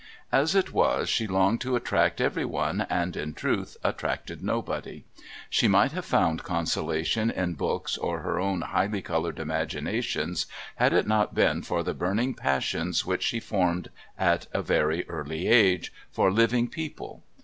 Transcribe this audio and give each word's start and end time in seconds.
As 0.31 0.55
it 0.55 0.73
was, 0.73 1.09
she 1.09 1.27
longed 1.27 1.61
to 1.61 1.75
attract 1.75 2.19
everyone, 2.19 2.87
and, 2.89 3.15
in 3.15 3.35
truth, 3.35 3.77
attracted 3.83 4.41
nobody. 4.43 5.05
She 5.47 5.67
might 5.67 5.91
have 5.91 6.05
found 6.07 6.41
consolation 6.41 7.29
in 7.29 7.53
books 7.53 7.99
or 7.99 8.21
her 8.21 8.39
own 8.39 8.61
highly 8.61 9.03
coloured 9.03 9.37
imaginations 9.37 10.47
had 10.77 10.91
it 10.91 11.05
not 11.05 11.35
been 11.35 11.61
for 11.61 11.83
the 11.83 11.93
burning 11.93 12.33
passions 12.33 13.05
which 13.05 13.21
she 13.21 13.39
formed, 13.39 13.91
at 14.17 14.47
a 14.53 14.63
very 14.63 15.07
early 15.07 15.45
age, 15.47 15.93
for 16.09 16.31
living 16.31 16.67
people. 16.67 17.21